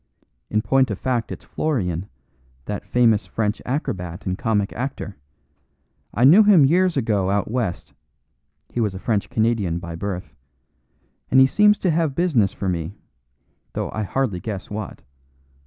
In 0.49 0.63
point 0.63 0.89
of 0.89 0.97
fact 0.97 1.31
it's 1.31 1.45
Florian, 1.45 2.09
that 2.65 2.87
famous 2.87 3.27
French 3.27 3.61
acrobat 3.67 4.25
and 4.25 4.35
comic 4.35 4.73
actor; 4.73 5.15
I 6.11 6.23
knew 6.23 6.41
him 6.41 6.65
years 6.65 6.97
ago 6.97 7.29
out 7.29 7.51
West 7.51 7.93
(he 8.71 8.79
was 8.81 8.95
a 8.95 8.99
French 8.99 9.29
Canadian 9.29 9.77
by 9.77 9.93
birth), 9.93 10.33
and 11.29 11.39
he 11.39 11.45
seems 11.45 11.77
to 11.77 11.91
have 11.91 12.15
business 12.15 12.51
for 12.51 12.67
me, 12.67 12.95
though 13.73 13.91
I 13.91 14.01
hardly 14.01 14.39
guess 14.39 14.71
what." 14.71 15.03